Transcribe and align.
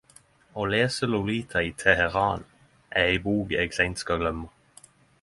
Å 0.61 0.63
lese 0.73 1.09
Lolita 1.09 1.61
i 1.67 1.69
Teheran 1.83 2.49
er 3.03 3.13
ei 3.13 3.23
bok 3.29 3.57
eg 3.67 3.81
seint 3.81 4.05
skal 4.07 4.23
gløyme. 4.25 4.53